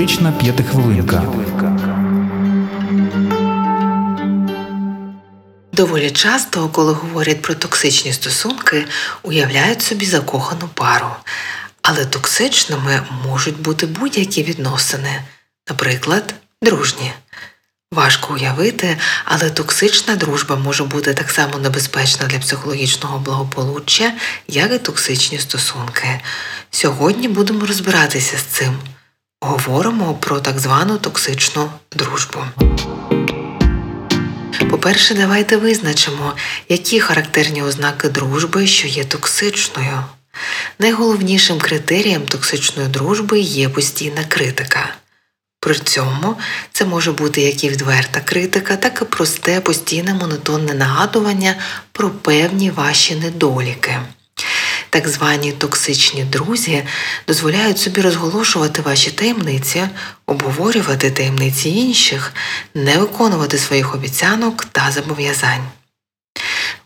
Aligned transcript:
Психотерапевтична 0.00 0.32
п'ятихвилинка. 0.32 1.22
Доволі 5.72 6.10
часто, 6.10 6.68
коли 6.68 6.92
говорять 6.92 7.42
про 7.42 7.54
токсичні 7.54 8.12
стосунки, 8.12 8.86
уявляють 9.22 9.82
собі 9.82 10.06
закохану 10.06 10.68
пару. 10.74 11.06
Але 11.82 12.06
токсичними 12.06 13.02
можуть 13.26 13.60
бути 13.60 13.86
будь-які 13.86 14.42
відносини, 14.42 15.22
наприклад, 15.68 16.34
дружні. 16.62 17.12
Важко 17.92 18.34
уявити, 18.34 18.96
але 19.24 19.50
токсична 19.50 20.16
дружба 20.16 20.56
може 20.56 20.84
бути 20.84 21.14
так 21.14 21.30
само 21.30 21.58
небезпечна 21.58 22.26
для 22.26 22.38
психологічного 22.38 23.18
благополуччя, 23.18 24.12
як 24.48 24.72
і 24.72 24.78
токсичні 24.78 25.38
стосунки. 25.38 26.20
Сьогодні 26.70 27.28
будемо 27.28 27.66
розбиратися 27.66 28.38
з 28.38 28.42
цим. 28.42 28.78
Говоримо 29.42 30.14
про 30.14 30.40
так 30.40 30.58
звану 30.58 30.98
токсичну 30.98 31.70
дружбу. 31.92 32.38
По-перше, 34.70 35.14
давайте 35.14 35.56
визначимо, 35.56 36.32
які 36.68 37.00
характерні 37.00 37.62
ознаки 37.62 38.08
дружби, 38.08 38.66
що 38.66 38.88
є 38.88 39.04
токсичною. 39.04 40.04
Найголовнішим 40.78 41.58
критерієм 41.58 42.22
токсичної 42.22 42.88
дружби 42.88 43.40
є 43.40 43.68
постійна 43.68 44.24
критика. 44.24 44.94
При 45.60 45.74
цьому 45.74 46.36
це 46.72 46.84
може 46.84 47.12
бути 47.12 47.40
як 47.40 47.64
і 47.64 47.68
відверта 47.68 48.20
критика, 48.20 48.76
так 48.76 48.98
і 49.02 49.04
просте 49.04 49.60
постійне 49.60 50.14
монотонне 50.14 50.74
нагадування 50.74 51.54
про 51.92 52.10
певні 52.10 52.70
ваші 52.70 53.14
недоліки. 53.14 54.00
Так 54.90 55.08
звані 55.08 55.52
токсичні 55.52 56.24
друзі 56.24 56.84
дозволяють 57.26 57.78
собі 57.78 58.00
розголошувати 58.00 58.82
ваші 58.82 59.10
таємниці, 59.10 59.88
обговорювати 60.26 61.10
таємниці 61.10 61.68
інших, 61.68 62.32
не 62.74 62.98
виконувати 62.98 63.58
своїх 63.58 63.94
обіцянок 63.94 64.64
та 64.64 64.90
зобов'язань. 64.90 65.64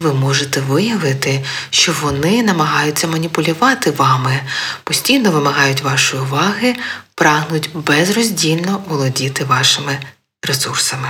Ви 0.00 0.14
можете 0.14 0.60
виявити, 0.60 1.44
що 1.70 1.94
вони 2.02 2.42
намагаються 2.42 3.06
маніпулювати 3.06 3.90
вами, 3.90 4.40
постійно 4.84 5.30
вимагають 5.30 5.82
вашої 5.82 6.22
уваги, 6.22 6.76
прагнуть 7.14 7.70
безроздільно 7.74 8.84
володіти 8.88 9.44
вашими 9.44 9.98
ресурсами. 10.42 11.08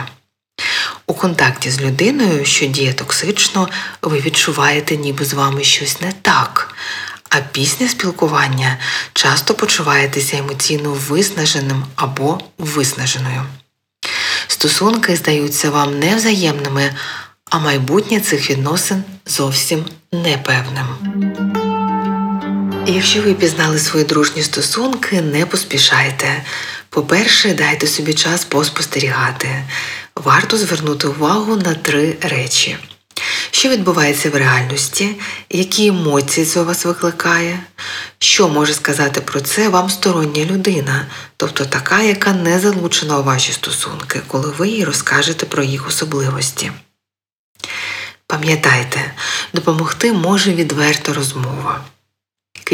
У 1.07 1.15
контакті 1.15 1.71
з 1.71 1.81
людиною, 1.81 2.45
що 2.45 2.67
діє 2.67 2.93
токсично, 2.93 3.69
ви 4.03 4.21
відчуваєте, 4.21 4.97
ніби 4.97 5.25
з 5.25 5.33
вами 5.33 5.65
щось 5.65 6.01
не 6.01 6.13
так. 6.23 6.75
А 7.29 7.41
після 7.53 7.89
спілкування 7.89 8.79
часто 9.13 9.55
почуваєтеся 9.55 10.37
емоційно 10.37 10.93
виснаженим 10.93 11.85
або 11.97 12.41
виснаженою. 12.59 13.43
Стосунки 14.47 15.17
здаються 15.17 15.71
вам 15.71 15.99
невзаємними, 15.99 16.95
а 17.51 17.59
майбутнє 17.59 18.21
цих 18.21 18.51
відносин 18.51 19.05
зовсім 19.27 19.85
непевним. 20.13 20.87
Якщо 22.87 23.23
ви 23.23 23.35
пізнали 23.35 23.79
свої 23.79 24.05
дружні 24.05 24.43
стосунки, 24.43 25.21
не 25.21 25.47
поспішайте. 25.47 26.45
По-перше, 26.89 27.55
дайте 27.55 27.87
собі 27.87 28.15
час 28.15 28.45
поспостерігати. 28.45 29.65
Варто 30.17 30.57
звернути 30.57 31.07
увагу 31.07 31.57
на 31.57 31.75
три 31.75 32.17
речі: 32.21 32.79
що 33.51 33.69
відбувається 33.69 34.31
в 34.31 34.35
реальності, 34.35 35.17
які 35.51 35.87
емоції 35.87 36.47
це 36.47 36.61
у 36.61 36.65
вас 36.65 36.85
викликає, 36.85 37.61
що 38.19 38.49
може 38.49 38.75
сказати 38.75 39.21
про 39.21 39.41
це 39.41 39.69
вам 39.69 39.91
стороння 39.91 40.45
людина, 40.45 41.07
тобто 41.37 41.65
така, 41.65 42.03
яка 42.03 42.33
не 42.33 42.61
залучена 42.61 43.19
у 43.19 43.23
ваші 43.23 43.53
стосунки, 43.53 44.21
коли 44.27 44.51
ви 44.51 44.69
їй 44.69 44.85
розкажете 44.85 45.47
про 45.47 45.63
їх 45.63 45.89
особливості. 45.89 46.73
Пам'ятайте, 48.27 49.15
допомогти 49.53 50.13
може 50.13 50.53
відверта 50.53 51.13
розмова. 51.13 51.85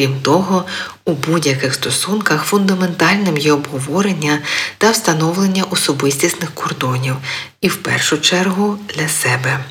Крім 0.00 0.20
того, 0.20 0.64
у 1.04 1.12
будь-яких 1.12 1.74
стосунках 1.74 2.44
фундаментальним 2.44 3.38
є 3.38 3.52
обговорення 3.52 4.38
та 4.78 4.90
встановлення 4.90 5.64
особистісних 5.64 6.50
кордонів, 6.54 7.16
і 7.60 7.68
в 7.68 7.76
першу 7.76 8.18
чергу 8.18 8.78
для 8.94 9.08
себе. 9.08 9.64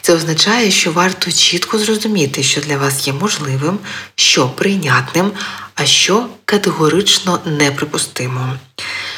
Це 0.00 0.14
означає, 0.14 0.70
що 0.70 0.92
варто 0.92 1.32
чітко 1.32 1.78
зрозуміти, 1.78 2.42
що 2.42 2.60
для 2.60 2.76
вас 2.76 3.06
є 3.06 3.12
можливим, 3.12 3.78
що 4.14 4.48
прийнятним, 4.48 5.32
а 5.74 5.86
що 5.86 6.26
категорично 6.44 7.40
неприпустимим. 7.46 8.58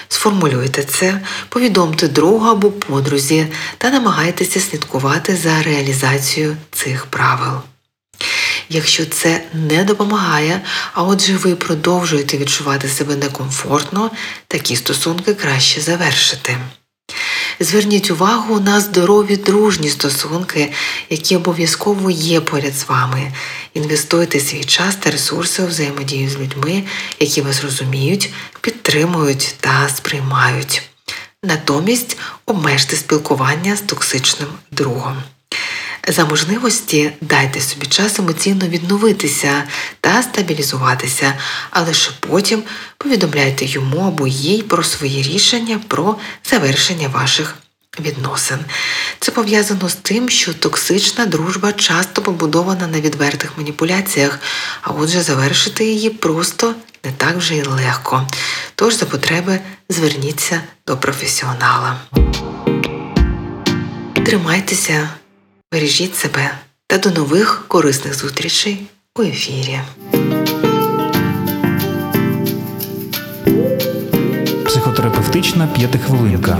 Сформулюйте 0.09 0.83
це, 0.83 1.21
повідомте 1.49 2.09
другу 2.09 2.47
або 2.47 2.71
подрузі 2.71 3.47
та 3.79 3.91
намагайтеся 3.91 4.61
слідкувати 4.61 5.37
за 5.37 5.63
реалізацією 5.63 6.57
цих 6.73 7.07
правил. 7.07 7.61
Якщо 8.73 9.07
це 9.07 9.45
не 9.55 9.85
допомагає, 9.85 10.61
а 10.93 11.03
отже 11.03 11.37
ви 11.37 11.55
продовжуєте 11.55 12.39
відчувати 12.39 12.89
себе 12.89 13.17
некомфортно, 13.17 14.11
такі 14.47 14.77
стосунки 14.77 15.35
краще 15.35 15.81
завершити. 15.81 16.57
Зверніть 17.61 18.11
увагу 18.11 18.61
на 18.61 18.81
здорові 18.81 19.37
дружні 19.37 19.89
стосунки, 19.89 20.73
які 21.11 21.37
обов'язково 21.37 22.11
є 22.11 22.41
поряд 22.41 22.75
з 22.75 22.89
вами. 22.89 23.33
Інвестуйте 23.75 24.41
свій 24.41 24.65
час 24.65 24.97
та 24.97 25.11
ресурси 25.11 25.63
у 25.63 25.67
взаємодію 25.67 26.31
з 26.31 26.39
людьми, 26.39 26.83
які 27.21 27.43
вас 27.43 27.63
розуміють, 27.63 28.31
підтримують 28.61 29.55
та 29.61 29.89
сприймають. 29.89 30.83
Натомість 31.45 32.17
обмежте 32.47 32.97
спілкування 32.97 33.77
з 33.77 33.81
токсичним 33.81 34.49
другом. 34.71 35.23
За 36.09 36.25
можливості 36.25 37.13
дайте 37.21 37.61
собі 37.61 37.87
час 37.87 38.19
емоційно 38.19 38.69
відновитися 38.69 39.65
та 40.01 40.23
стабілізуватися, 40.23 41.35
а 41.71 41.81
лише 41.81 42.11
потім 42.21 42.63
повідомляйте 42.99 43.65
йому 43.65 44.07
або 44.07 44.27
їй 44.27 44.63
про 44.63 44.83
свої 44.83 45.23
рішення 45.23 45.81
про 45.89 46.17
завершення 46.51 47.09
ваших 47.09 47.57
відносин. 48.01 48.59
Це 49.21 49.33
пов'язано 49.33 49.89
з 49.89 49.95
тим, 49.95 50.29
що 50.29 50.55
токсична 50.55 51.27
дружба 51.27 51.73
часто 51.73 52.23
побудована 52.23 52.87
на 52.87 53.01
відвертих 53.01 53.59
маніпуляціях, 53.59 54.39
а 54.83 54.91
отже, 54.91 55.23
завершити 55.23 55.85
її 55.85 56.11
просто 56.11 56.75
не 57.05 57.13
так 57.13 57.37
вже 57.37 57.55
й 57.55 57.63
легко. 57.63 58.29
Тож 58.75 58.95
за 58.95 59.07
потреби 59.07 59.61
зверніться 59.89 60.61
до 60.87 60.97
професіонала. 60.97 61.97
Тримайтеся. 64.27 65.09
Бережіть 65.73 66.17
себе 66.17 66.51
та 66.87 66.99
до 66.99 67.11
нових 67.11 67.65
корисних 67.69 68.15
зустрічей 68.15 68.87
у 69.17 69.23
ефірі. 69.23 69.81
Психотерапевтична 74.67 75.67
п'ятихвилинка. 75.67 76.59